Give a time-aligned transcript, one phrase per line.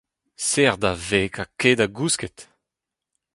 [0.47, 2.37] Serr da veg ha kae da gousket!